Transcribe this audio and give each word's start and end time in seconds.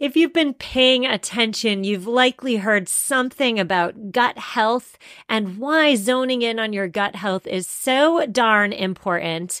If 0.00 0.16
you've 0.16 0.32
been 0.32 0.54
paying 0.54 1.04
attention, 1.04 1.84
you've 1.84 2.06
likely 2.06 2.56
heard 2.56 2.88
something 2.88 3.60
about 3.60 4.12
gut 4.12 4.38
health 4.38 4.96
and 5.28 5.58
why 5.58 5.94
zoning 5.94 6.40
in 6.40 6.58
on 6.58 6.72
your 6.72 6.88
gut 6.88 7.16
health 7.16 7.46
is 7.46 7.66
so 7.66 8.24
darn 8.24 8.72
important. 8.72 9.60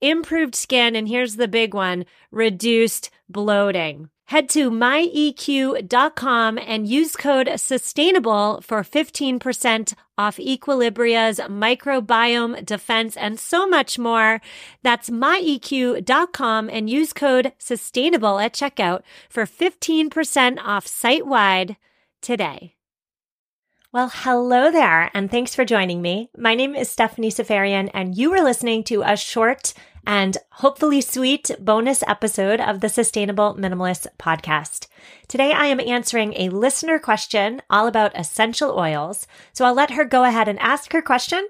improved 0.00 0.54
skin, 0.54 0.96
and 0.96 1.08
here's 1.08 1.36
the 1.36 1.48
big 1.48 1.74
one 1.74 2.04
reduced 2.30 3.10
bloating. 3.28 4.10
Head 4.30 4.48
to 4.50 4.70
myeq.com 4.70 6.58
and 6.58 6.86
use 6.86 7.16
code 7.16 7.50
sustainable 7.56 8.60
for 8.60 8.84
15% 8.84 9.94
off 10.16 10.38
Equilibria's 10.38 11.40
microbiome 11.40 12.64
defense 12.64 13.16
and 13.16 13.40
so 13.40 13.66
much 13.66 13.98
more. 13.98 14.40
That's 14.84 15.10
myeq.com 15.10 16.70
and 16.70 16.88
use 16.88 17.12
code 17.12 17.52
sustainable 17.58 18.38
at 18.38 18.54
checkout 18.54 19.02
for 19.28 19.46
15% 19.46 20.58
off 20.62 20.86
site 20.86 21.26
wide 21.26 21.76
today. 22.22 22.76
Well, 23.92 24.12
hello 24.14 24.70
there, 24.70 25.10
and 25.12 25.28
thanks 25.28 25.56
for 25.56 25.64
joining 25.64 26.00
me. 26.00 26.30
My 26.38 26.54
name 26.54 26.76
is 26.76 26.88
Stephanie 26.88 27.32
Seferian, 27.32 27.90
and 27.92 28.16
you 28.16 28.32
are 28.34 28.44
listening 28.44 28.84
to 28.84 29.02
a 29.02 29.16
short 29.16 29.74
and 30.10 30.38
hopefully 30.50 31.00
sweet 31.00 31.52
bonus 31.60 32.02
episode 32.02 32.60
of 32.60 32.80
the 32.80 32.88
Sustainable 32.88 33.54
Minimalist 33.54 34.08
podcast. 34.18 34.88
Today 35.28 35.52
I 35.52 35.66
am 35.66 35.78
answering 35.78 36.34
a 36.34 36.48
listener 36.48 36.98
question 36.98 37.62
all 37.70 37.86
about 37.86 38.18
essential 38.18 38.76
oils. 38.76 39.28
So 39.52 39.64
I'll 39.64 39.72
let 39.72 39.92
her 39.92 40.04
go 40.04 40.24
ahead 40.24 40.48
and 40.48 40.58
ask 40.58 40.92
her 40.92 41.00
question 41.00 41.46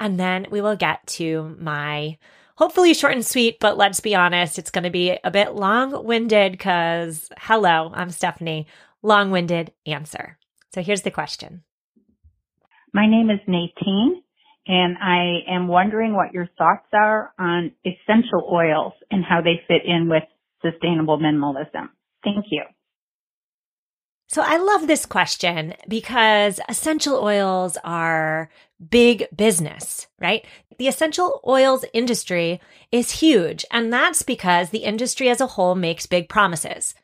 and 0.00 0.18
then 0.18 0.46
we 0.50 0.62
will 0.62 0.74
get 0.74 1.06
to 1.18 1.54
my 1.60 2.16
hopefully 2.56 2.94
short 2.94 3.12
and 3.12 3.26
sweet, 3.26 3.60
but 3.60 3.76
let's 3.76 4.00
be 4.00 4.14
honest, 4.14 4.58
it's 4.58 4.70
going 4.70 4.84
to 4.84 4.90
be 4.90 5.18
a 5.22 5.30
bit 5.30 5.54
long 5.54 6.06
winded 6.06 6.52
because 6.52 7.28
hello, 7.36 7.92
I'm 7.92 8.08
Stephanie, 8.08 8.68
long 9.02 9.30
winded 9.30 9.70
answer. 9.84 10.38
So 10.72 10.80
here's 10.80 11.02
the 11.02 11.10
question. 11.10 11.62
My 12.94 13.06
name 13.06 13.28
is 13.28 13.40
Natine 13.46 14.22
and 14.68 14.98
I 14.98 15.50
am 15.50 15.66
wondering 15.66 16.14
what 16.14 16.34
your 16.34 16.46
thoughts 16.58 16.86
are 16.92 17.32
on 17.38 17.72
essential 17.84 18.46
oils 18.52 18.92
and 19.10 19.24
how 19.24 19.40
they 19.40 19.62
fit 19.66 19.82
in 19.86 20.08
with 20.08 20.24
sustainable 20.62 21.18
minimalism. 21.18 21.88
Thank 22.22 22.46
you. 22.50 22.62
So 24.30 24.42
I 24.44 24.58
love 24.58 24.86
this 24.86 25.06
question 25.06 25.72
because 25.88 26.60
essential 26.68 27.16
oils 27.16 27.78
are 27.82 28.50
big 28.90 29.26
business, 29.34 30.06
right? 30.20 30.44
The 30.78 30.86
essential 30.86 31.40
oils 31.46 31.86
industry 31.94 32.60
is 32.92 33.10
huge, 33.10 33.64
and 33.72 33.90
that's 33.90 34.20
because 34.20 34.68
the 34.68 34.84
industry 34.84 35.30
as 35.30 35.40
a 35.40 35.46
whole 35.46 35.74
makes 35.74 36.04
big 36.04 36.28
promises. 36.28 36.94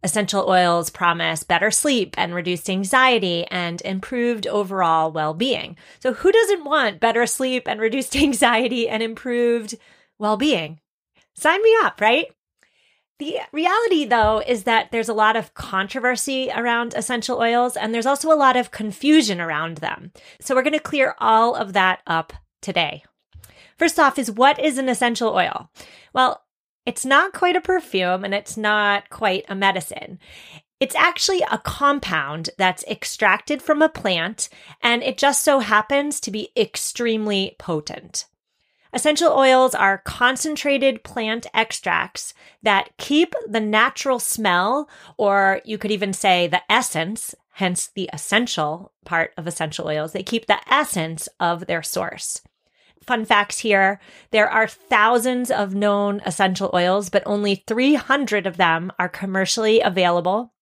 Essential 0.00 0.48
oils 0.48 0.90
promise 0.90 1.42
better 1.42 1.72
sleep 1.72 2.14
and 2.16 2.32
reduced 2.32 2.70
anxiety 2.70 3.44
and 3.46 3.82
improved 3.82 4.46
overall 4.46 5.10
well 5.10 5.34
being. 5.34 5.76
So, 5.98 6.12
who 6.12 6.30
doesn't 6.30 6.64
want 6.64 7.00
better 7.00 7.26
sleep 7.26 7.66
and 7.66 7.80
reduced 7.80 8.14
anxiety 8.16 8.88
and 8.88 9.02
improved 9.02 9.74
well 10.18 10.36
being? 10.36 10.78
Sign 11.34 11.62
me 11.62 11.74
up, 11.82 12.00
right? 12.00 12.26
The 13.18 13.38
reality, 13.50 14.04
though, 14.04 14.40
is 14.46 14.62
that 14.62 14.92
there's 14.92 15.08
a 15.08 15.14
lot 15.14 15.34
of 15.34 15.52
controversy 15.54 16.48
around 16.54 16.94
essential 16.94 17.38
oils 17.38 17.76
and 17.76 17.92
there's 17.92 18.06
also 18.06 18.32
a 18.32 18.38
lot 18.38 18.56
of 18.56 18.70
confusion 18.70 19.40
around 19.40 19.78
them. 19.78 20.12
So, 20.40 20.54
we're 20.54 20.62
going 20.62 20.74
to 20.74 20.78
clear 20.78 21.16
all 21.18 21.56
of 21.56 21.72
that 21.72 22.02
up 22.06 22.32
today. 22.62 23.02
First 23.76 23.98
off, 23.98 24.16
is 24.16 24.30
what 24.30 24.60
is 24.60 24.78
an 24.78 24.88
essential 24.88 25.30
oil? 25.30 25.70
Well, 26.12 26.44
it's 26.88 27.04
not 27.04 27.34
quite 27.34 27.54
a 27.54 27.60
perfume 27.60 28.24
and 28.24 28.32
it's 28.32 28.56
not 28.56 29.10
quite 29.10 29.44
a 29.46 29.54
medicine. 29.54 30.18
It's 30.80 30.94
actually 30.94 31.42
a 31.42 31.58
compound 31.58 32.48
that's 32.56 32.82
extracted 32.84 33.60
from 33.60 33.82
a 33.82 33.90
plant 33.90 34.48
and 34.82 35.02
it 35.02 35.18
just 35.18 35.44
so 35.44 35.58
happens 35.58 36.18
to 36.20 36.30
be 36.30 36.48
extremely 36.56 37.56
potent. 37.58 38.24
Essential 38.94 39.30
oils 39.30 39.74
are 39.74 39.98
concentrated 39.98 41.04
plant 41.04 41.46
extracts 41.52 42.32
that 42.62 42.88
keep 42.96 43.34
the 43.46 43.60
natural 43.60 44.18
smell, 44.18 44.88
or 45.18 45.60
you 45.66 45.76
could 45.76 45.90
even 45.90 46.14
say 46.14 46.46
the 46.46 46.62
essence, 46.72 47.34
hence 47.50 47.88
the 47.88 48.08
essential 48.14 48.92
part 49.04 49.34
of 49.36 49.46
essential 49.46 49.88
oils. 49.88 50.12
They 50.12 50.22
keep 50.22 50.46
the 50.46 50.60
essence 50.72 51.28
of 51.38 51.66
their 51.66 51.82
source 51.82 52.40
fun 53.08 53.24
facts 53.24 53.58
here. 53.58 53.98
There 54.30 54.48
are 54.48 54.68
thousands 54.68 55.50
of 55.50 55.74
known 55.74 56.20
essential 56.24 56.70
oils, 56.72 57.08
but 57.08 57.22
only 57.26 57.64
300 57.66 58.46
of 58.46 58.58
them 58.58 58.92
are 58.98 59.08
commercially 59.08 59.80
available. 59.80 60.52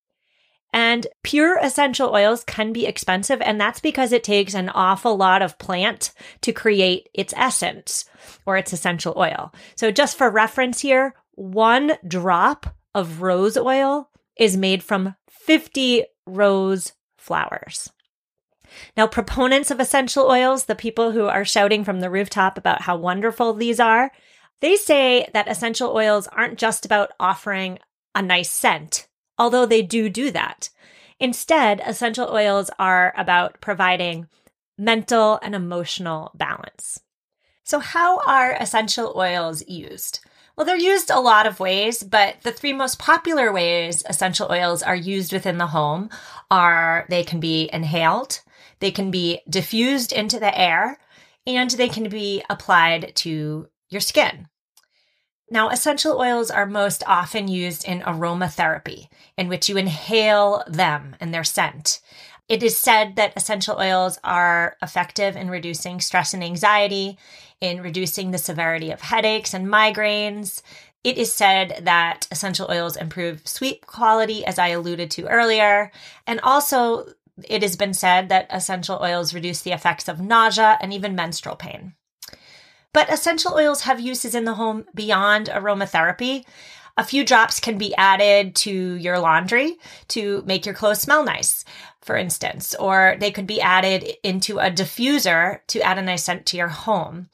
And 0.72 1.06
pure 1.22 1.58
essential 1.58 2.14
oils 2.14 2.44
can 2.44 2.72
be 2.72 2.86
expensive, 2.86 3.40
and 3.40 3.60
that's 3.60 3.80
because 3.80 4.12
it 4.12 4.22
takes 4.22 4.54
an 4.54 4.68
awful 4.68 5.16
lot 5.16 5.42
of 5.42 5.58
plant 5.58 6.12
to 6.42 6.52
create 6.52 7.08
its 7.14 7.34
essence 7.36 8.04
or 8.46 8.56
its 8.56 8.72
essential 8.72 9.14
oil. 9.16 9.52
So, 9.74 9.90
just 9.90 10.16
for 10.16 10.30
reference 10.30 10.80
here, 10.80 11.14
one 11.32 11.92
drop 12.06 12.76
of 12.94 13.22
rose 13.22 13.56
oil 13.56 14.10
is 14.36 14.56
made 14.56 14.82
from 14.82 15.14
50 15.30 16.04
rose 16.26 16.92
flowers. 17.16 17.90
Now, 18.97 19.06
proponents 19.06 19.70
of 19.70 19.81
essential 19.81 20.26
oils, 20.26 20.64
the 20.64 20.75
people 20.75 21.12
who 21.12 21.26
are 21.26 21.44
shouting 21.44 21.84
from 21.84 22.00
the 22.00 22.10
rooftop 22.10 22.59
about 22.59 22.82
how 22.82 22.97
wonderful 22.97 23.53
these 23.53 23.81
are, 23.81 24.10
they 24.60 24.76
say 24.76 25.28
that 25.34 25.48
essential 25.48 25.94
oils 25.94 26.28
aren't 26.28 26.59
just 26.59 26.84
about 26.84 27.12
offering 27.20 27.78
a 28.14 28.22
nice 28.22 28.50
scent, 28.50 29.06
although 29.38 29.66
they 29.66 29.82
do 29.82 30.09
do 30.09 30.31
that. 30.31 30.70
Instead, 31.20 31.81
essential 31.84 32.28
oils 32.31 32.70
are 32.78 33.14
about 33.16 33.60
providing 33.60 34.28
mental 34.78 35.38
and 35.43 35.54
emotional 35.54 36.31
balance. 36.34 37.00
So, 37.64 37.78
how 37.78 38.20
are 38.20 38.53
essential 38.53 39.14
oils 39.16 39.66
used? 39.66 40.20
Well, 40.56 40.64
they're 40.64 40.76
used 40.76 41.10
a 41.10 41.20
lot 41.20 41.47
of 41.47 41.60
ways, 41.60 42.03
but 42.03 42.41
the 42.43 42.53
three 42.53 42.72
most 42.72 42.98
popular 42.98 43.53
ways 43.53 44.03
essential 44.08 44.50
oils 44.50 44.82
are 44.82 44.97
used 44.97 45.32
within 45.32 45.58
the 45.58 45.66
home 45.66 46.08
are 46.50 47.06
they 47.10 47.25
can 47.25 47.41
be 47.41 47.69
inhaled, 47.72 48.41
they 48.81 48.91
can 48.91 49.10
be 49.10 49.41
diffused 49.48 50.12
into 50.12 50.38
the 50.38 50.59
air 50.59 50.98
and 51.47 51.70
they 51.70 51.88
can 51.88 52.09
be 52.09 52.42
applied 52.50 53.12
to 53.16 53.69
your 53.88 54.00
skin. 54.00 54.48
Now, 55.48 55.69
essential 55.69 56.19
oils 56.19 56.50
are 56.50 56.66
most 56.66 57.04
often 57.06 57.47
used 57.47 57.87
in 57.87 58.00
aromatherapy, 58.00 59.06
in 59.38 59.47
which 59.47 59.69
you 59.69 59.76
inhale 59.76 60.64
them 60.66 61.14
and 61.20 61.32
their 61.32 61.44
scent. 61.44 62.00
It 62.48 62.62
is 62.62 62.76
said 62.76 63.16
that 63.16 63.32
essential 63.37 63.76
oils 63.78 64.19
are 64.25 64.76
effective 64.82 65.37
in 65.37 65.48
reducing 65.48 66.00
stress 66.00 66.34
and 66.34 66.43
anxiety, 66.43 67.16
in 67.60 67.81
reducing 67.81 68.31
the 68.31 68.38
severity 68.38 68.91
of 68.91 69.00
headaches 69.00 69.54
and 69.54 69.66
migraines. 69.66 70.62
It 71.04 71.16
is 71.16 71.32
said 71.32 71.81
that 71.82 72.26
essential 72.32 72.69
oils 72.69 72.97
improve 72.97 73.47
sleep 73.47 73.87
quality, 73.87 74.44
as 74.44 74.58
I 74.58 74.69
alluded 74.69 75.12
to 75.12 75.28
earlier, 75.28 75.93
and 76.26 76.41
also 76.41 77.12
it 77.44 77.62
has 77.62 77.77
been 77.77 77.94
said 77.94 78.29
that 78.29 78.47
essential 78.50 78.99
oils 79.03 79.35
reduce 79.35 79.62
the 79.62 79.73
effects 79.73 80.09
of 80.09 80.21
nausea 80.21 80.79
and 80.81 80.93
even 80.93 81.15
menstrual 81.15 81.56
pain. 81.56 81.94
But 82.93 83.12
essential 83.12 83.55
oils 83.55 83.83
have 83.83 84.00
uses 84.00 84.35
in 84.35 84.44
the 84.44 84.55
home 84.55 84.87
beyond 84.94 85.49
aromatherapy. 85.49 86.44
A 86.97 87.05
few 87.05 87.27
drops 87.27 87.61
can 87.61 87.77
be 87.77 87.94
added 87.97 88.56
to 88.56 88.71
your 88.71 89.19
laundry 89.19 89.77
to 90.09 90.43
make 90.47 90.65
your 90.65 90.75
clothes 90.75 91.03
smell 91.03 91.23
nice, 91.23 91.62
for 92.00 92.17
instance, 92.17 92.75
or 92.75 93.17
they 93.21 93.31
could 93.31 93.47
be 93.47 93.61
added 93.61 94.17
into 94.23 94.59
a 94.59 94.71
diffuser 94.71 95.61
to 95.67 95.83
add 95.83 95.99
a 95.99 96.03
nice 96.03 96.25
scent 96.25 96.47
to 96.47 96.56
your 96.56 96.69
home. 96.69 97.29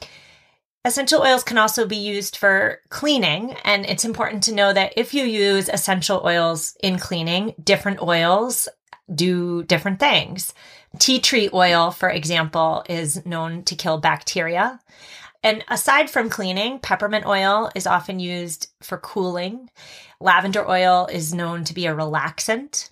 Essential 0.85 1.23
oils 1.23 1.45
can 1.45 1.59
also 1.59 1.87
be 1.87 1.97
used 1.97 2.37
for 2.37 2.81
cleaning, 2.89 3.55
and 3.65 3.87
it's 3.87 4.05
important 4.05 4.43
to 4.43 4.55
know 4.55 4.73
that 4.73 4.95
if 4.97 5.15
you 5.15 5.23
use 5.23 5.69
essential 5.69 6.23
oils 6.25 6.77
in 6.83 6.99
cleaning, 6.99 7.55
different 7.63 8.03
oils 8.03 8.69
do 9.13 9.63
different 9.65 10.01
things. 10.01 10.55
Tea 10.99 11.21
tree 11.21 11.49
oil, 11.53 11.91
for 11.91 12.09
example, 12.09 12.85
is 12.89 13.25
known 13.25 13.63
to 13.65 13.77
kill 13.77 13.99
bacteria. 13.99 14.81
And 15.43 15.65
aside 15.69 16.09
from 16.09 16.31
cleaning, 16.31 16.79
peppermint 16.79 17.27
oil 17.27 17.71
is 17.75 17.87
often 17.87 18.21
used 18.21 18.69
for 18.81 18.99
cooling. 18.99 19.71
Lavender 20.21 20.69
oil 20.69 21.09
is 21.11 21.35
known 21.35 21.65
to 21.65 21.75
be 21.75 21.87
a 21.87 21.95
relaxant. 21.95 22.91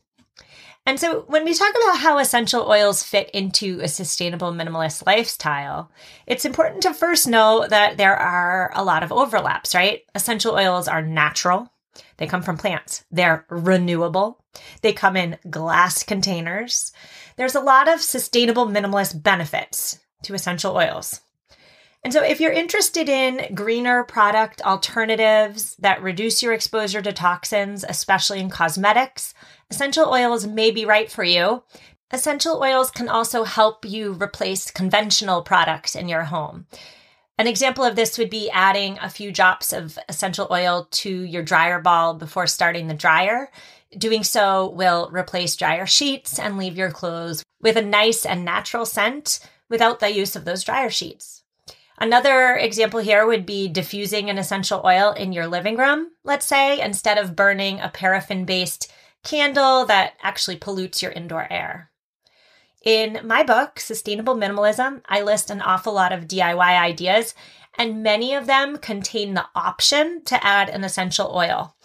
And 0.86 0.98
so 0.98 1.24
when 1.28 1.44
we 1.44 1.54
talk 1.54 1.70
about 1.70 1.98
how 1.98 2.18
essential 2.18 2.66
oils 2.68 3.02
fit 3.02 3.30
into 3.30 3.80
a 3.80 3.88
sustainable 3.88 4.50
minimalist 4.50 5.06
lifestyle, 5.06 5.92
it's 6.26 6.44
important 6.44 6.82
to 6.82 6.94
first 6.94 7.28
know 7.28 7.66
that 7.68 7.96
there 7.96 8.16
are 8.16 8.72
a 8.74 8.82
lot 8.82 9.02
of 9.02 9.12
overlaps, 9.12 9.74
right? 9.74 10.02
Essential 10.14 10.54
oils 10.54 10.88
are 10.88 11.02
natural. 11.02 11.70
They 12.16 12.26
come 12.26 12.42
from 12.42 12.56
plants. 12.56 13.04
They're 13.10 13.46
renewable. 13.48 14.42
They 14.82 14.92
come 14.92 15.16
in 15.16 15.38
glass 15.48 16.02
containers. 16.02 16.92
There's 17.36 17.54
a 17.54 17.60
lot 17.60 17.88
of 17.88 18.00
sustainable 18.00 18.66
minimalist 18.66 19.22
benefits 19.22 19.98
to 20.24 20.34
essential 20.34 20.76
oils. 20.76 21.20
And 22.02 22.12
so, 22.12 22.22
if 22.22 22.40
you're 22.40 22.52
interested 22.52 23.10
in 23.10 23.54
greener 23.54 24.04
product 24.04 24.62
alternatives 24.62 25.76
that 25.76 26.02
reduce 26.02 26.42
your 26.42 26.54
exposure 26.54 27.02
to 27.02 27.12
toxins, 27.12 27.84
especially 27.86 28.40
in 28.40 28.48
cosmetics, 28.48 29.34
essential 29.70 30.08
oils 30.08 30.46
may 30.46 30.70
be 30.70 30.86
right 30.86 31.10
for 31.10 31.24
you. 31.24 31.62
Essential 32.10 32.60
oils 32.62 32.90
can 32.90 33.08
also 33.08 33.44
help 33.44 33.84
you 33.84 34.14
replace 34.14 34.70
conventional 34.70 35.42
products 35.42 35.94
in 35.94 36.08
your 36.08 36.24
home. 36.24 36.66
An 37.40 37.46
example 37.46 37.84
of 37.84 37.96
this 37.96 38.18
would 38.18 38.28
be 38.28 38.50
adding 38.50 38.98
a 38.98 39.08
few 39.08 39.32
drops 39.32 39.72
of 39.72 39.98
essential 40.10 40.46
oil 40.50 40.88
to 40.90 41.22
your 41.22 41.42
dryer 41.42 41.80
ball 41.80 42.12
before 42.12 42.46
starting 42.46 42.86
the 42.86 42.92
dryer. 42.92 43.50
Doing 43.96 44.24
so 44.24 44.68
will 44.68 45.08
replace 45.10 45.56
dryer 45.56 45.86
sheets 45.86 46.38
and 46.38 46.58
leave 46.58 46.76
your 46.76 46.90
clothes 46.90 47.42
with 47.62 47.78
a 47.78 47.82
nice 47.82 48.26
and 48.26 48.44
natural 48.44 48.84
scent 48.84 49.40
without 49.70 50.00
the 50.00 50.14
use 50.14 50.36
of 50.36 50.44
those 50.44 50.64
dryer 50.64 50.90
sheets. 50.90 51.42
Another 51.96 52.56
example 52.56 53.00
here 53.00 53.26
would 53.26 53.46
be 53.46 53.68
diffusing 53.68 54.28
an 54.28 54.36
essential 54.36 54.82
oil 54.84 55.12
in 55.12 55.32
your 55.32 55.46
living 55.46 55.78
room, 55.78 56.10
let's 56.22 56.44
say, 56.44 56.78
instead 56.78 57.16
of 57.16 57.36
burning 57.36 57.80
a 57.80 57.88
paraffin 57.88 58.44
based 58.44 58.92
candle 59.24 59.86
that 59.86 60.12
actually 60.22 60.56
pollutes 60.56 61.00
your 61.00 61.12
indoor 61.12 61.50
air. 61.50 61.89
In 62.82 63.20
my 63.24 63.42
book, 63.42 63.78
Sustainable 63.78 64.34
Minimalism, 64.34 65.02
I 65.06 65.20
list 65.20 65.50
an 65.50 65.60
awful 65.60 65.92
lot 65.92 66.12
of 66.12 66.26
DIY 66.26 66.80
ideas, 66.80 67.34
and 67.76 68.02
many 68.02 68.34
of 68.34 68.46
them 68.46 68.78
contain 68.78 69.34
the 69.34 69.46
option 69.54 70.22
to 70.24 70.42
add 70.44 70.70
an 70.70 70.82
essential 70.82 71.30
oil. 71.34 71.76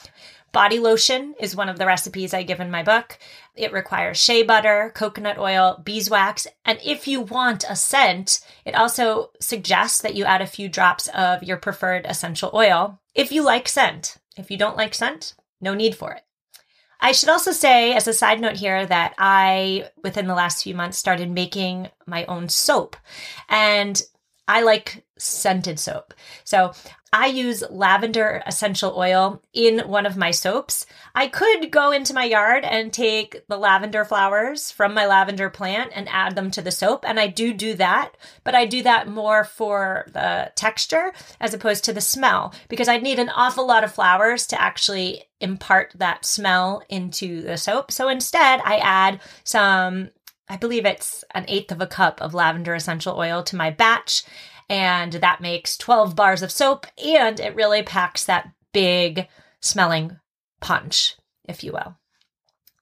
Body 0.53 0.80
lotion 0.80 1.36
is 1.38 1.53
one 1.53 1.68
of 1.68 1.77
the 1.77 1.86
recipes 1.86 2.33
I 2.33 2.44
give 2.44 2.62
in 2.62 2.71
my 2.71 2.81
book. 2.81 3.19
It 3.56 3.74
requires 3.74 4.18
shea 4.18 4.42
butter, 4.42 4.94
coconut 4.95 5.38
oil, 5.38 5.81
beeswax, 5.83 6.47
and 6.63 6.80
if 6.81 7.09
you 7.09 7.19
want 7.19 7.65
a 7.68 7.75
scent, 7.75 8.39
it 8.63 8.74
also 8.74 9.31
suggests 9.41 10.00
that 10.00 10.15
you 10.15 10.24
add 10.24 10.41
a 10.41 10.48
few 10.48 10.69
drops 10.69 11.09
of 11.09 11.44
your 11.44 11.57
preferred 11.57 12.06
essential 12.06 12.51
oil 12.53 13.01
if 13.13 13.33
you 13.33 13.44
like 13.44 13.68
scent. 13.68 14.15
If 14.38 14.50
you 14.50 14.57
don't 14.57 14.77
like 14.77 14.94
scent, 14.94 15.33
no 15.59 15.74
need 15.74 15.95
for 15.95 16.13
it. 16.13 16.25
I 17.05 17.11
should 17.11 17.29
also 17.29 17.51
say, 17.51 17.93
as 17.93 18.07
a 18.07 18.13
side 18.13 18.41
note 18.41 18.55
here, 18.55 18.83
that 18.83 19.13
I, 19.19 19.91
within 20.01 20.25
the 20.25 20.33
last 20.33 20.63
few 20.63 20.73
months, 20.73 20.97
started 20.97 21.29
making 21.29 21.89
my 22.07 22.25
own 22.25 22.49
soap. 22.49 22.97
And 23.47 24.01
I 24.47 24.63
like 24.63 25.05
scented 25.15 25.79
soap. 25.79 26.15
So 26.45 26.73
I 27.15 27.27
use 27.27 27.63
lavender 27.69 28.44
essential 28.45 28.94
oil 28.97 29.41
in 29.53 29.79
one 29.88 30.06
of 30.06 30.17
my 30.17 30.31
soaps. 30.31 30.85
I 31.15 31.29
could 31.29 31.71
go 31.71 31.94
into 31.94 32.13
my 32.13 32.25
yard 32.25 32.65
and 32.65 32.91
take 32.91 33.47
the 33.47 33.56
lavender 33.56 34.03
flowers 34.03 34.69
from 34.69 34.94
my 34.94 35.06
lavender 35.06 35.50
plant 35.50 35.94
and 35.95 36.09
add 36.09 36.35
them 36.35 36.51
to 36.51 36.62
the 36.62 36.71
soap. 36.71 37.06
And 37.07 37.17
I 37.17 37.27
do 37.27 37.53
do 37.53 37.73
that, 37.75 38.17
but 38.44 38.53
I 38.53 38.65
do 38.65 38.83
that 38.83 39.07
more 39.07 39.45
for 39.45 40.07
the 40.12 40.51
texture 40.56 41.13
as 41.39 41.53
opposed 41.53 41.85
to 41.85 41.94
the 41.94 42.01
smell 42.01 42.53
because 42.67 42.89
I'd 42.89 43.01
need 43.01 43.19
an 43.19 43.29
awful 43.29 43.65
lot 43.65 43.85
of 43.85 43.94
flowers 43.95 44.45
to 44.47 44.62
actually 44.62 45.23
impart 45.39 45.94
that 45.95 46.25
smell 46.25 46.83
into 46.89 47.44
the 47.44 47.56
soap. 47.56 47.94
So 47.94 48.09
instead, 48.09 48.59
I 48.65 48.75
add 48.75 49.21
some 49.45 50.09
I 50.47 50.57
believe 50.57 50.85
it's 50.85 51.23
an 51.33 51.45
eighth 51.47 51.71
of 51.71 51.81
a 51.81 51.88
cup 51.88 52.21
of 52.21 52.35
lavender 52.35 52.75
essential 52.75 53.17
oil 53.17 53.41
to 53.44 53.56
my 53.56 53.71
batch 53.71 54.23
and 54.69 55.13
that 55.13 55.41
makes 55.41 55.77
12 55.77 56.15
bars 56.15 56.41
of 56.41 56.51
soap 56.51 56.88
and 57.03 57.39
it 57.39 57.56
really 57.56 57.83
packs 57.83 58.25
that 58.25 58.51
big 58.73 59.27
smelling 59.62 60.19
punch, 60.59 61.15
if 61.45 61.63
you 61.63 61.71
will. 61.71 61.97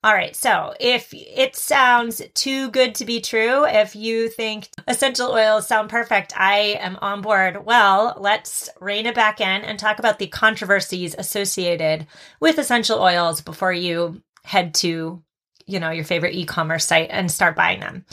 All 0.06 0.13
right, 0.13 0.35
so 0.35 0.74
if 0.81 1.13
it 1.13 1.56
sounds 1.56 2.21
too 2.33 2.69
good 2.71 2.94
to 2.95 3.06
be 3.06 3.21
true, 3.21 3.65
if 3.65 3.95
you 3.95 4.27
think 4.27 4.68
essential 4.85 5.31
oils 5.31 5.65
sound 5.65 5.89
perfect, 5.89 6.33
I 6.35 6.77
am 6.81 6.97
on 7.01 7.21
board. 7.21 7.65
Well, 7.65 8.18
let's 8.19 8.69
rein 8.81 9.06
it 9.06 9.15
back 9.15 9.39
in 9.39 9.62
and 9.62 9.80
talk 9.80 10.00
about 10.00 10.19
the 10.19 10.27
controversies 10.27 11.15
associated 11.18 12.06
with 12.41 12.59
essential 12.59 13.00
oils 13.00 13.39
before 13.39 13.71
you 13.71 14.21
head 14.44 14.74
to, 14.75 15.24
you 15.68 15.80
know, 15.80 15.91
your 15.91 16.03
favorite 16.03 16.35
e-commerce 16.35 16.85
site 16.85 17.07
and 17.09 17.31
start 17.31 17.56
buying 17.56 17.80
them. 17.80 18.06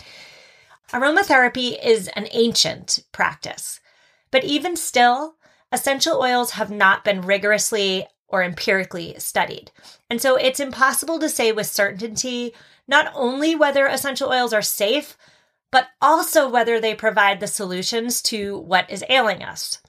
Aromatherapy 0.93 1.79
is 1.85 2.09
an 2.09 2.27
ancient 2.33 3.01
practice, 3.13 3.81
but 4.31 4.45
even 4.45 4.77
still, 4.77 5.37
essential 5.71 6.21
oils 6.21 6.53
have 6.53 6.71
not 6.71 7.05
been 7.05 7.21
rigorously 7.23 8.07
or 8.27 8.43
empirically 8.43 9.15
studied. 9.19 9.71
And 10.09 10.21
so 10.21 10.37
it's 10.37 10.61
impossible 10.61 11.19
to 11.21 11.29
say 11.29 11.53
with 11.53 11.67
certainty 11.67 12.53
not 12.89 13.13
only 13.15 13.55
whether 13.55 13.87
essential 13.87 14.31
oils 14.31 14.53
are 14.53 14.63
safe, 14.63 15.17
but 15.71 15.89
also 16.03 16.49
whether 16.49 16.81
they 16.81 16.95
provide 16.95 17.39
the 17.39 17.47
solutions 17.47 18.21
to 18.23 18.59
what 18.59 18.91
is 18.91 19.05
ailing 19.09 19.43
us. 19.45 19.81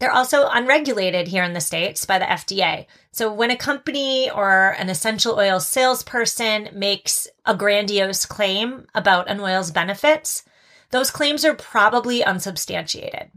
They're 0.00 0.10
also 0.10 0.48
unregulated 0.48 1.28
here 1.28 1.44
in 1.44 1.52
the 1.52 1.60
States 1.60 2.06
by 2.06 2.18
the 2.18 2.24
FDA. 2.24 2.86
So 3.12 3.30
when 3.30 3.50
a 3.50 3.56
company 3.56 4.30
or 4.30 4.74
an 4.78 4.88
essential 4.88 5.38
oil 5.38 5.60
salesperson 5.60 6.70
makes 6.72 7.28
a 7.44 7.54
grandiose 7.54 8.24
claim 8.24 8.86
about 8.94 9.28
an 9.28 9.40
oil's 9.40 9.70
benefits, 9.70 10.42
those 10.90 11.10
claims 11.10 11.44
are 11.44 11.54
probably 11.54 12.24
unsubstantiated. 12.24 13.30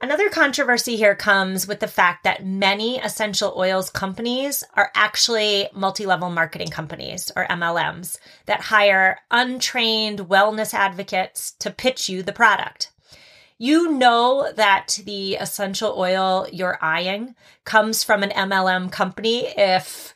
Another 0.00 0.30
controversy 0.30 0.96
here 0.96 1.16
comes 1.16 1.66
with 1.66 1.80
the 1.80 1.88
fact 1.88 2.22
that 2.22 2.46
many 2.46 2.98
essential 2.98 3.52
oils 3.56 3.90
companies 3.90 4.62
are 4.74 4.92
actually 4.94 5.68
multi 5.74 6.06
level 6.06 6.30
marketing 6.30 6.68
companies 6.68 7.32
or 7.34 7.46
MLMs 7.48 8.18
that 8.46 8.62
hire 8.62 9.18
untrained 9.32 10.20
wellness 10.20 10.72
advocates 10.72 11.52
to 11.58 11.70
pitch 11.70 12.08
you 12.08 12.22
the 12.22 12.32
product 12.32 12.92
you 13.60 13.92
know 13.92 14.50
that 14.56 14.98
the 15.04 15.34
essential 15.34 15.94
oil 15.98 16.46
you're 16.50 16.78
eyeing 16.80 17.34
comes 17.64 18.02
from 18.02 18.22
an 18.22 18.30
MLM 18.30 18.90
company 18.90 19.48
if 19.48 20.14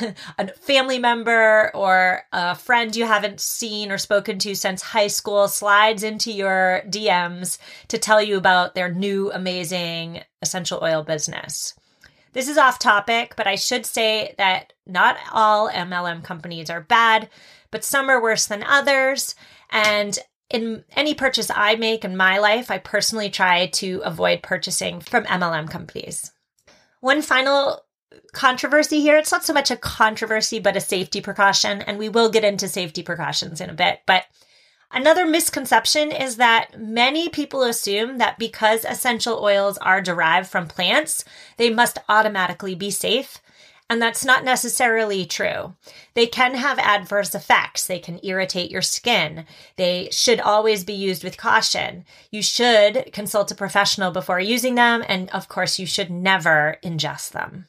a 0.38 0.48
family 0.48 0.98
member 0.98 1.70
or 1.74 2.22
a 2.32 2.54
friend 2.54 2.96
you 2.96 3.04
haven't 3.04 3.38
seen 3.38 3.92
or 3.92 3.98
spoken 3.98 4.38
to 4.38 4.54
since 4.54 4.80
high 4.80 5.08
school 5.08 5.46
slides 5.46 6.02
into 6.02 6.32
your 6.32 6.80
DMs 6.88 7.58
to 7.88 7.98
tell 7.98 8.22
you 8.22 8.38
about 8.38 8.74
their 8.74 8.90
new 8.90 9.30
amazing 9.30 10.22
essential 10.40 10.80
oil 10.82 11.02
business. 11.02 11.74
This 12.32 12.48
is 12.48 12.56
off 12.56 12.78
topic, 12.78 13.34
but 13.36 13.46
I 13.46 13.56
should 13.56 13.84
say 13.84 14.34
that 14.38 14.72
not 14.86 15.18
all 15.32 15.68
MLM 15.68 16.24
companies 16.24 16.70
are 16.70 16.80
bad, 16.80 17.28
but 17.70 17.84
some 17.84 18.08
are 18.08 18.22
worse 18.22 18.46
than 18.46 18.62
others. 18.62 19.34
And 19.68 20.18
in 20.50 20.84
any 20.94 21.14
purchase 21.14 21.50
I 21.54 21.76
make 21.76 22.04
in 22.04 22.16
my 22.16 22.38
life, 22.38 22.70
I 22.70 22.78
personally 22.78 23.30
try 23.30 23.66
to 23.66 24.00
avoid 24.04 24.42
purchasing 24.42 25.00
from 25.00 25.24
MLM 25.24 25.68
companies. 25.68 26.30
One 27.00 27.22
final 27.22 27.82
controversy 28.32 29.00
here 29.00 29.16
it's 29.16 29.32
not 29.32 29.44
so 29.44 29.52
much 29.52 29.70
a 29.70 29.76
controversy, 29.76 30.58
but 30.58 30.76
a 30.76 30.80
safety 30.80 31.20
precaution. 31.20 31.82
And 31.82 31.98
we 31.98 32.08
will 32.08 32.30
get 32.30 32.44
into 32.44 32.68
safety 32.68 33.02
precautions 33.02 33.60
in 33.60 33.70
a 33.70 33.74
bit. 33.74 34.00
But 34.06 34.24
another 34.92 35.26
misconception 35.26 36.12
is 36.12 36.36
that 36.36 36.78
many 36.80 37.28
people 37.28 37.62
assume 37.62 38.18
that 38.18 38.38
because 38.38 38.84
essential 38.84 39.42
oils 39.42 39.78
are 39.78 40.00
derived 40.00 40.48
from 40.48 40.68
plants, 40.68 41.24
they 41.56 41.70
must 41.70 41.98
automatically 42.08 42.74
be 42.74 42.90
safe. 42.90 43.40
And 43.88 44.02
that's 44.02 44.24
not 44.24 44.44
necessarily 44.44 45.24
true. 45.24 45.74
They 46.14 46.26
can 46.26 46.54
have 46.54 46.78
adverse 46.80 47.34
effects. 47.36 47.86
They 47.86 48.00
can 48.00 48.18
irritate 48.24 48.70
your 48.70 48.82
skin. 48.82 49.46
They 49.76 50.08
should 50.10 50.40
always 50.40 50.82
be 50.82 50.92
used 50.92 51.22
with 51.22 51.36
caution. 51.36 52.04
You 52.32 52.42
should 52.42 53.10
consult 53.12 53.52
a 53.52 53.54
professional 53.54 54.10
before 54.10 54.40
using 54.40 54.74
them. 54.74 55.04
And 55.06 55.30
of 55.30 55.48
course, 55.48 55.78
you 55.78 55.86
should 55.86 56.10
never 56.10 56.78
ingest 56.82 57.30
them. 57.30 57.68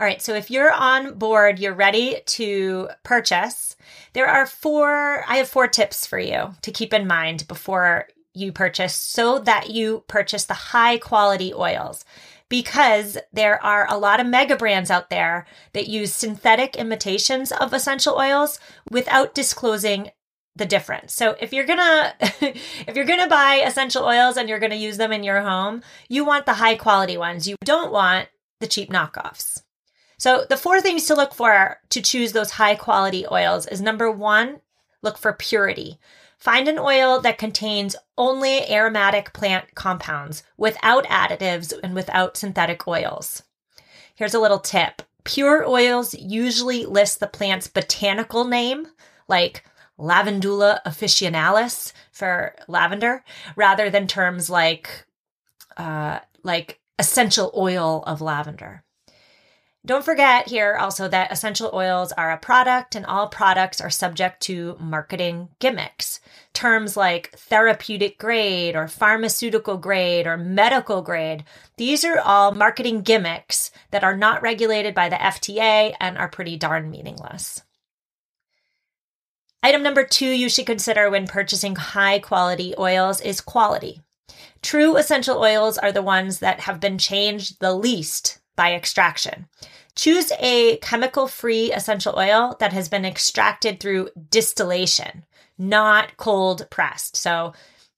All 0.00 0.06
right, 0.06 0.22
so 0.22 0.34
if 0.34 0.48
you're 0.48 0.72
on 0.72 1.18
board, 1.18 1.58
you're 1.58 1.74
ready 1.74 2.20
to 2.24 2.88
purchase, 3.02 3.76
there 4.12 4.28
are 4.28 4.46
four, 4.46 5.24
I 5.26 5.38
have 5.38 5.48
four 5.48 5.66
tips 5.66 6.06
for 6.06 6.20
you 6.20 6.54
to 6.62 6.70
keep 6.70 6.94
in 6.94 7.08
mind 7.08 7.48
before 7.48 8.06
you 8.32 8.52
purchase 8.52 8.94
so 8.94 9.40
that 9.40 9.70
you 9.70 10.04
purchase 10.06 10.44
the 10.44 10.54
high 10.54 10.98
quality 10.98 11.52
oils 11.52 12.04
because 12.48 13.18
there 13.32 13.62
are 13.62 13.86
a 13.90 13.98
lot 13.98 14.20
of 14.20 14.26
mega 14.26 14.56
brands 14.56 14.90
out 14.90 15.10
there 15.10 15.46
that 15.72 15.88
use 15.88 16.12
synthetic 16.12 16.76
imitations 16.76 17.52
of 17.52 17.72
essential 17.72 18.16
oils 18.16 18.58
without 18.90 19.34
disclosing 19.34 20.10
the 20.56 20.66
difference. 20.66 21.14
So 21.14 21.36
if 21.40 21.52
you're 21.52 21.66
going 21.66 21.78
to 21.78 22.14
if 22.86 22.96
you're 22.96 23.04
going 23.04 23.20
to 23.20 23.28
buy 23.28 23.62
essential 23.64 24.04
oils 24.04 24.36
and 24.36 24.48
you're 24.48 24.58
going 24.58 24.70
to 24.70 24.76
use 24.76 24.96
them 24.96 25.12
in 25.12 25.22
your 25.22 25.40
home, 25.40 25.82
you 26.08 26.24
want 26.24 26.46
the 26.46 26.54
high 26.54 26.74
quality 26.74 27.16
ones. 27.16 27.48
You 27.48 27.56
don't 27.64 27.92
want 27.92 28.28
the 28.60 28.66
cheap 28.66 28.90
knockoffs. 28.90 29.62
So 30.18 30.44
the 30.48 30.56
four 30.56 30.80
things 30.80 31.06
to 31.06 31.14
look 31.14 31.32
for 31.32 31.78
to 31.90 32.02
choose 32.02 32.32
those 32.32 32.52
high 32.52 32.74
quality 32.74 33.24
oils 33.30 33.66
is 33.66 33.80
number 33.80 34.10
one, 34.10 34.60
look 35.02 35.18
for 35.18 35.32
purity. 35.32 35.98
Find 36.38 36.68
an 36.68 36.78
oil 36.78 37.20
that 37.20 37.38
contains 37.38 37.96
only 38.16 38.70
aromatic 38.70 39.32
plant 39.32 39.74
compounds 39.74 40.44
without 40.56 41.04
additives 41.06 41.72
and 41.82 41.94
without 41.94 42.36
synthetic 42.36 42.86
oils. 42.86 43.42
Here's 44.14 44.34
a 44.34 44.40
little 44.40 44.60
tip. 44.60 45.02
Pure 45.24 45.68
oils 45.68 46.14
usually 46.14 46.86
list 46.86 47.20
the 47.20 47.26
plant's 47.26 47.66
botanical 47.66 48.44
name, 48.44 48.86
like 49.28 49.64
Lavandula 49.98 50.80
officinalis 50.86 51.92
for 52.12 52.54
lavender, 52.68 53.24
rather 53.56 53.90
than 53.90 54.06
terms 54.06 54.48
like 54.48 55.04
uh, 55.76 56.20
like 56.42 56.80
essential 56.98 57.52
oil 57.56 58.02
of 58.06 58.20
lavender. 58.20 58.84
Don't 59.86 60.04
forget 60.04 60.48
here 60.48 60.76
also 60.78 61.08
that 61.08 61.30
essential 61.32 61.70
oils 61.72 62.12
are 62.12 62.32
a 62.32 62.36
product 62.36 62.94
and 62.94 63.06
all 63.06 63.28
products 63.28 63.80
are 63.80 63.90
subject 63.90 64.42
to 64.42 64.76
marketing 64.80 65.48
gimmicks. 65.60 66.20
Terms 66.52 66.96
like 66.96 67.30
therapeutic 67.36 68.18
grade 68.18 68.74
or 68.74 68.88
pharmaceutical 68.88 69.78
grade 69.78 70.26
or 70.26 70.36
medical 70.36 71.00
grade, 71.00 71.44
these 71.76 72.04
are 72.04 72.18
all 72.18 72.52
marketing 72.52 73.02
gimmicks 73.02 73.70
that 73.92 74.02
are 74.02 74.16
not 74.16 74.42
regulated 74.42 74.94
by 74.94 75.08
the 75.08 75.16
FDA 75.16 75.94
and 76.00 76.18
are 76.18 76.28
pretty 76.28 76.56
darn 76.56 76.90
meaningless. 76.90 77.62
Item 79.62 79.82
number 79.82 80.04
two 80.04 80.28
you 80.28 80.48
should 80.48 80.66
consider 80.66 81.08
when 81.08 81.26
purchasing 81.26 81.76
high 81.76 82.18
quality 82.18 82.74
oils 82.78 83.20
is 83.20 83.40
quality. 83.40 84.02
True 84.60 84.96
essential 84.96 85.38
oils 85.38 85.78
are 85.78 85.92
the 85.92 86.02
ones 86.02 86.40
that 86.40 86.60
have 86.60 86.80
been 86.80 86.98
changed 86.98 87.60
the 87.60 87.74
least 87.74 88.37
by 88.58 88.74
extraction. 88.74 89.46
Choose 89.94 90.32
a 90.40 90.78
chemical 90.78 91.28
free 91.28 91.72
essential 91.72 92.18
oil 92.18 92.56
that 92.58 92.72
has 92.72 92.88
been 92.88 93.04
extracted 93.04 93.78
through 93.78 94.10
distillation, 94.30 95.24
not 95.56 96.16
cold 96.16 96.66
pressed. 96.68 97.16
So, 97.16 97.52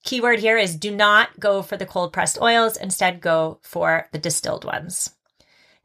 keyword 0.05 0.41
here 0.41 0.59
is 0.59 0.77
do 0.77 0.95
not 0.95 1.41
go 1.41 1.63
for 1.63 1.79
the 1.79 1.87
cold 1.87 2.13
pressed 2.13 2.39
oils, 2.43 2.77
instead, 2.77 3.23
go 3.23 3.59
for 3.63 4.09
the 4.13 4.19
distilled 4.19 4.67
ones. 4.67 5.15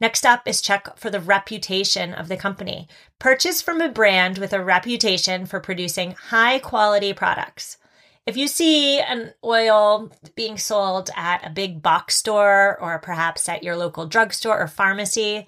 Next 0.01 0.25
up 0.25 0.45
is 0.45 0.61
check 0.61 0.97
for 0.97 1.09
the 1.09 1.21
reputation 1.21 2.13
of 2.13 2.27
the 2.27 2.35
company. 2.35 2.89
Purchase 3.17 3.61
from 3.61 3.79
a 3.79 3.87
brand 3.87 4.39
with 4.39 4.51
a 4.51 4.63
reputation 4.63 5.45
for 5.45 5.61
producing 5.61 6.11
high 6.11 6.59
quality 6.59 7.13
products. 7.13 7.77
If 8.25 8.37
you 8.37 8.47
see 8.47 8.99
an 8.99 9.33
oil 9.43 10.11
being 10.35 10.57
sold 10.57 11.11
at 11.15 11.45
a 11.45 11.51
big 11.51 11.83
box 11.83 12.15
store 12.15 12.77
or 12.81 12.97
perhaps 12.97 13.47
at 13.47 13.63
your 13.63 13.75
local 13.75 14.07
drugstore 14.07 14.59
or 14.59 14.67
pharmacy, 14.67 15.47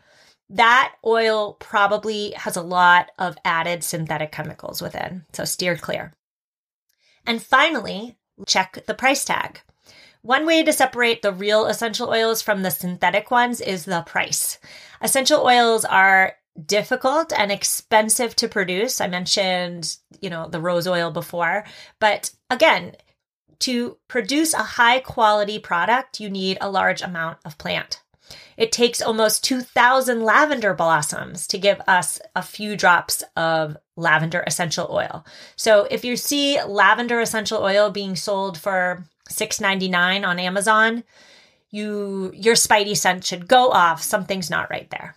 that 0.50 0.94
oil 1.04 1.54
probably 1.60 2.32
has 2.32 2.56
a 2.56 2.62
lot 2.62 3.10
of 3.18 3.38
added 3.44 3.84
synthetic 3.84 4.32
chemicals 4.32 4.82
within, 4.82 5.26
so 5.34 5.44
steer 5.44 5.76
clear. 5.76 6.14
And 7.26 7.42
finally, 7.42 8.16
check 8.46 8.86
the 8.86 8.94
price 8.94 9.26
tag. 9.26 9.62
One 10.22 10.46
way 10.46 10.64
to 10.64 10.72
separate 10.72 11.22
the 11.22 11.34
real 11.34 11.66
essential 11.66 12.10
oils 12.10 12.42
from 12.42 12.62
the 12.62 12.72
synthetic 12.72 13.32
ones 13.32 13.60
is 13.60 13.86
the 13.86 14.02
price. 14.02 14.60
Essential 15.02 15.42
oils 15.42 15.84
are 15.84 16.34
difficult 16.66 17.32
and 17.32 17.52
expensive 17.52 18.36
to 18.38 18.48
produce. 18.48 19.00
I 19.00 19.08
mentioned, 19.08 19.98
you 20.22 20.30
know, 20.30 20.48
the 20.48 20.62
rose 20.62 20.88
oil 20.88 21.12
before, 21.12 21.66
but 22.00 22.32
again, 22.50 22.96
to 23.60 23.98
produce 24.08 24.54
a 24.54 24.64
high 24.64 25.00
quality 25.00 25.60
product, 25.60 26.20
you 26.20 26.30
need 26.30 26.58
a 26.62 26.70
large 26.70 27.02
amount 27.02 27.40
of 27.44 27.58
plant. 27.58 28.02
It 28.58 28.72
takes 28.72 29.02
almost 29.02 29.44
2,000 29.44 30.24
lavender 30.24 30.74
blossoms 30.74 31.48
to 31.48 31.58
give 31.58 31.82
us 31.88 32.20
a 32.36 32.42
few 32.42 32.76
drops 32.76 33.24
of 33.36 33.78
lavender 33.96 34.44
essential 34.46 34.88
oil. 34.92 35.26
So 35.56 35.88
if 35.90 36.04
you 36.04 36.18
see 36.18 36.62
lavender 36.64 37.22
essential 37.22 37.64
oil 37.64 37.90
being 37.90 38.16
sold 38.16 38.58
for 38.58 39.06
$6.99 39.30 40.26
on 40.26 40.40
Amazon, 40.40 41.04
you 41.70 42.32
your 42.34 42.56
spidey 42.56 42.96
sense 42.96 43.28
should 43.28 43.48
go 43.48 43.70
off. 43.70 44.02
Something's 44.02 44.50
not 44.50 44.70
right 44.70 44.90
there. 44.90 45.17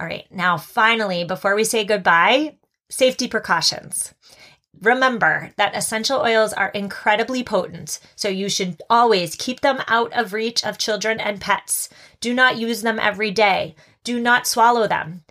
All 0.00 0.06
right, 0.06 0.24
now 0.30 0.56
finally, 0.56 1.24
before 1.24 1.54
we 1.54 1.62
say 1.62 1.84
goodbye, 1.84 2.56
safety 2.88 3.28
precautions. 3.28 4.14
Remember 4.80 5.50
that 5.58 5.76
essential 5.76 6.20
oils 6.20 6.54
are 6.54 6.70
incredibly 6.70 7.44
potent, 7.44 8.00
so 8.16 8.30
you 8.30 8.48
should 8.48 8.80
always 8.88 9.36
keep 9.36 9.60
them 9.60 9.82
out 9.88 10.10
of 10.14 10.32
reach 10.32 10.64
of 10.64 10.78
children 10.78 11.20
and 11.20 11.38
pets. 11.38 11.90
Do 12.20 12.32
not 12.32 12.56
use 12.56 12.80
them 12.80 12.98
every 12.98 13.30
day. 13.30 13.74
Do 14.02 14.18
not 14.18 14.46
swallow 14.46 14.86
them. 14.86 15.22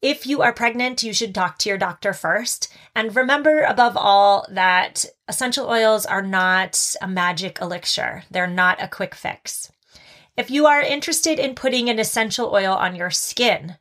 If 0.00 0.24
you 0.24 0.40
are 0.40 0.52
pregnant, 0.52 1.02
you 1.02 1.12
should 1.12 1.34
talk 1.34 1.58
to 1.58 1.68
your 1.68 1.76
doctor 1.76 2.12
first. 2.12 2.72
And 2.94 3.16
remember, 3.16 3.62
above 3.62 3.96
all, 3.96 4.46
that 4.50 5.04
essential 5.26 5.68
oils 5.68 6.06
are 6.06 6.22
not 6.22 6.94
a 7.02 7.08
magic 7.08 7.58
elixir, 7.60 8.22
they're 8.30 8.46
not 8.46 8.80
a 8.80 8.86
quick 8.86 9.16
fix. 9.16 9.72
If 10.36 10.50
you 10.50 10.66
are 10.66 10.80
interested 10.80 11.38
in 11.38 11.54
putting 11.54 11.90
an 11.90 11.98
essential 11.98 12.54
oil 12.54 12.72
on 12.72 12.94
your 12.94 13.10
skin, 13.10 13.76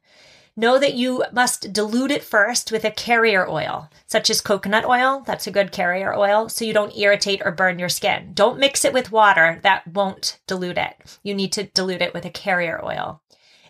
Know 0.55 0.77
that 0.79 0.95
you 0.95 1.23
must 1.31 1.71
dilute 1.71 2.11
it 2.11 2.23
first 2.23 2.71
with 2.71 2.83
a 2.83 2.91
carrier 2.91 3.47
oil, 3.49 3.89
such 4.07 4.29
as 4.29 4.41
coconut 4.41 4.85
oil. 4.85 5.23
That's 5.25 5.47
a 5.47 5.51
good 5.51 5.71
carrier 5.71 6.13
oil, 6.13 6.49
so 6.49 6.65
you 6.65 6.73
don't 6.73 6.97
irritate 6.97 7.41
or 7.45 7.51
burn 7.51 7.79
your 7.79 7.89
skin. 7.89 8.31
Don't 8.33 8.59
mix 8.59 8.83
it 8.83 8.93
with 8.93 9.11
water, 9.11 9.59
that 9.63 9.87
won't 9.87 10.39
dilute 10.47 10.77
it. 10.77 11.17
You 11.23 11.33
need 11.33 11.51
to 11.53 11.63
dilute 11.63 12.01
it 12.01 12.13
with 12.13 12.25
a 12.25 12.29
carrier 12.29 12.83
oil. 12.83 13.21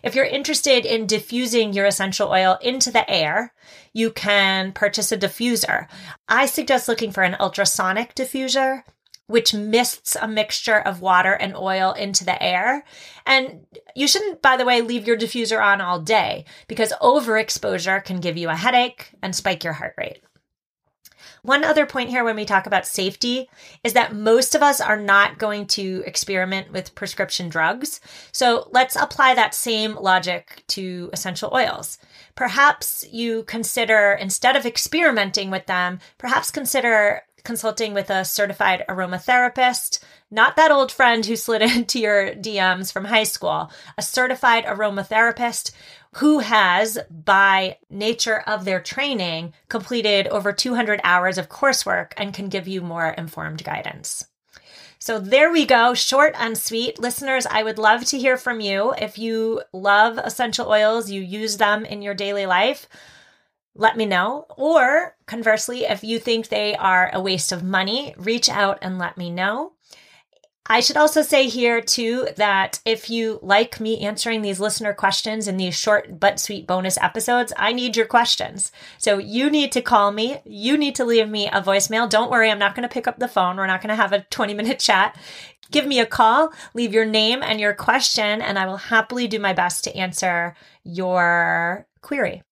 If 0.02 0.14
you're 0.14 0.24
interested 0.24 0.86
in 0.86 1.06
diffusing 1.06 1.72
your 1.72 1.86
essential 1.86 2.30
oil 2.30 2.58
into 2.62 2.90
the 2.90 3.08
air, 3.08 3.52
you 3.92 4.10
can 4.10 4.72
purchase 4.72 5.12
a 5.12 5.18
diffuser. 5.18 5.88
I 6.28 6.46
suggest 6.46 6.88
looking 6.88 7.12
for 7.12 7.22
an 7.22 7.36
ultrasonic 7.38 8.14
diffuser 8.14 8.82
which 9.30 9.54
mists 9.54 10.16
a 10.20 10.26
mixture 10.26 10.78
of 10.78 11.00
water 11.00 11.32
and 11.32 11.56
oil 11.56 11.92
into 11.92 12.24
the 12.24 12.42
air. 12.42 12.84
And 13.24 13.66
you 13.94 14.08
shouldn't, 14.08 14.42
by 14.42 14.56
the 14.56 14.64
way, 14.64 14.82
leave 14.82 15.06
your 15.06 15.16
diffuser 15.16 15.62
on 15.64 15.80
all 15.80 16.00
day 16.00 16.44
because 16.66 16.92
overexposure 17.00 18.04
can 18.04 18.20
give 18.20 18.36
you 18.36 18.48
a 18.48 18.56
headache 18.56 19.12
and 19.22 19.34
spike 19.34 19.62
your 19.62 19.74
heart 19.74 19.94
rate. 19.96 20.22
One 21.42 21.64
other 21.64 21.86
point 21.86 22.10
here 22.10 22.22
when 22.22 22.36
we 22.36 22.44
talk 22.44 22.66
about 22.66 22.86
safety 22.86 23.48
is 23.82 23.94
that 23.94 24.14
most 24.14 24.54
of 24.54 24.62
us 24.62 24.80
are 24.80 24.98
not 25.00 25.38
going 25.38 25.66
to 25.68 26.02
experiment 26.06 26.70
with 26.70 26.94
prescription 26.94 27.48
drugs. 27.48 28.00
So 28.32 28.68
let's 28.72 28.96
apply 28.96 29.34
that 29.34 29.54
same 29.54 29.94
logic 29.94 30.64
to 30.68 31.08
essential 31.12 31.50
oils. 31.54 31.98
Perhaps 32.34 33.06
you 33.10 33.44
consider, 33.44 34.12
instead 34.12 34.54
of 34.54 34.66
experimenting 34.66 35.50
with 35.50 35.66
them, 35.66 35.98
perhaps 36.18 36.50
consider 36.50 37.22
consulting 37.44 37.94
with 37.94 38.10
a 38.10 38.24
certified 38.24 38.84
aromatherapist, 38.88 40.00
not 40.30 40.56
that 40.56 40.70
old 40.70 40.92
friend 40.92 41.24
who 41.26 41.36
slid 41.36 41.62
into 41.76 41.98
your 41.98 42.34
DMs 42.34 42.92
from 42.92 43.06
high 43.06 43.24
school, 43.24 43.70
a 43.98 44.02
certified 44.02 44.64
aromatherapist 44.64 45.72
who 46.16 46.40
has, 46.40 46.98
by 47.08 47.78
nature 47.88 48.40
of 48.46 48.64
their 48.64 48.80
training, 48.80 49.52
completed 49.68 50.26
over 50.28 50.52
200 50.52 51.00
hours 51.04 51.38
of 51.38 51.48
coursework 51.48 52.12
and 52.16 52.34
can 52.34 52.48
give 52.48 52.66
you 52.66 52.80
more 52.80 53.10
informed 53.10 53.62
guidance. 53.62 54.26
So 54.98 55.18
there 55.18 55.50
we 55.50 55.64
go, 55.64 55.94
short 55.94 56.34
and 56.36 56.58
sweet. 56.58 56.98
Listeners, 56.98 57.46
I 57.46 57.62
would 57.62 57.78
love 57.78 58.04
to 58.06 58.18
hear 58.18 58.36
from 58.36 58.60
you. 58.60 58.92
If 58.98 59.18
you 59.18 59.62
love 59.72 60.18
essential 60.18 60.68
oils, 60.68 61.10
you 61.10 61.22
use 61.22 61.56
them 61.56 61.86
in 61.86 62.02
your 62.02 62.12
daily 62.12 62.44
life 62.44 62.86
let 63.74 63.96
me 63.96 64.06
know. 64.06 64.46
Or 64.56 65.16
conversely, 65.26 65.84
if 65.84 66.02
you 66.04 66.18
think 66.18 66.48
they 66.48 66.74
are 66.76 67.10
a 67.12 67.20
waste 67.20 67.52
of 67.52 67.62
money, 67.62 68.14
reach 68.18 68.48
out 68.48 68.78
and 68.82 68.98
let 68.98 69.16
me 69.16 69.30
know. 69.30 69.72
I 70.66 70.78
should 70.78 70.96
also 70.96 71.22
say 71.22 71.48
here 71.48 71.80
too 71.80 72.28
that 72.36 72.80
if 72.84 73.10
you 73.10 73.40
like 73.42 73.80
me 73.80 74.00
answering 74.00 74.42
these 74.42 74.60
listener 74.60 74.94
questions 74.94 75.48
in 75.48 75.56
these 75.56 75.76
short 75.76 76.20
but 76.20 76.38
sweet 76.38 76.66
bonus 76.66 76.96
episodes, 76.98 77.52
I 77.56 77.72
need 77.72 77.96
your 77.96 78.06
questions. 78.06 78.70
So 78.96 79.18
you 79.18 79.50
need 79.50 79.72
to 79.72 79.82
call 79.82 80.12
me. 80.12 80.40
You 80.44 80.78
need 80.78 80.94
to 80.94 81.04
leave 81.04 81.28
me 81.28 81.48
a 81.48 81.60
voicemail. 81.60 82.08
Don't 82.08 82.30
worry, 82.30 82.50
I'm 82.50 82.60
not 82.60 82.76
going 82.76 82.88
to 82.88 82.92
pick 82.92 83.08
up 83.08 83.18
the 83.18 83.26
phone. 83.26 83.56
We're 83.56 83.66
not 83.66 83.80
going 83.80 83.88
to 83.88 84.00
have 84.00 84.12
a 84.12 84.22
20 84.30 84.54
minute 84.54 84.78
chat. 84.90 85.18
Give 85.72 85.86
me 85.86 85.98
a 85.98 86.06
call, 86.06 86.52
leave 86.74 86.92
your 86.92 87.04
name 87.04 87.42
and 87.42 87.60
your 87.60 87.74
question, 87.74 88.40
and 88.42 88.58
I 88.58 88.66
will 88.66 88.76
happily 88.76 89.28
do 89.28 89.38
my 89.38 89.52
best 89.52 89.84
to 89.84 89.96
answer 89.96 90.54
your 90.84 91.86
query. 92.00 92.42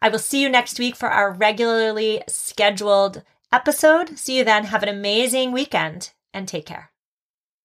I 0.00 0.08
will 0.08 0.18
see 0.18 0.40
you 0.40 0.48
next 0.48 0.78
week 0.78 0.96
for 0.96 1.08
our 1.08 1.32
regularly 1.32 2.22
scheduled 2.28 3.22
episode. 3.52 4.18
See 4.18 4.38
you 4.38 4.44
then. 4.44 4.64
Have 4.64 4.82
an 4.82 4.88
amazing 4.88 5.52
weekend 5.52 6.12
and 6.32 6.46
take 6.46 6.66
care. 6.66 6.90